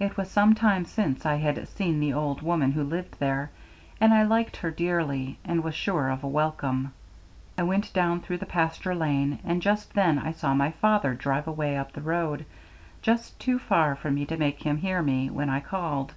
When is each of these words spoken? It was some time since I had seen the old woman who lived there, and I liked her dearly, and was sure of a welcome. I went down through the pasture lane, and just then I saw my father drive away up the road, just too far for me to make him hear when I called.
It 0.00 0.16
was 0.16 0.30
some 0.30 0.54
time 0.54 0.86
since 0.86 1.26
I 1.26 1.34
had 1.34 1.68
seen 1.68 2.00
the 2.00 2.14
old 2.14 2.40
woman 2.40 2.72
who 2.72 2.82
lived 2.82 3.18
there, 3.20 3.50
and 4.00 4.14
I 4.14 4.22
liked 4.22 4.56
her 4.56 4.70
dearly, 4.70 5.36
and 5.44 5.62
was 5.62 5.74
sure 5.74 6.08
of 6.08 6.24
a 6.24 6.26
welcome. 6.26 6.94
I 7.58 7.62
went 7.64 7.92
down 7.92 8.20
through 8.22 8.38
the 8.38 8.46
pasture 8.46 8.94
lane, 8.94 9.40
and 9.44 9.60
just 9.60 9.92
then 9.92 10.18
I 10.18 10.32
saw 10.32 10.54
my 10.54 10.70
father 10.70 11.12
drive 11.12 11.46
away 11.48 11.76
up 11.76 11.92
the 11.92 12.00
road, 12.00 12.46
just 13.02 13.38
too 13.38 13.58
far 13.58 13.94
for 13.94 14.10
me 14.10 14.24
to 14.24 14.38
make 14.38 14.62
him 14.62 14.78
hear 14.78 15.02
when 15.02 15.50
I 15.50 15.60
called. 15.60 16.14